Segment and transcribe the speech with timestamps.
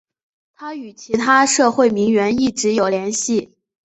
[0.55, 3.55] 她和其他社交名媛一直有联系。